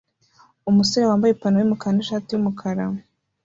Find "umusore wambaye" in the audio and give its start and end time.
0.69-1.31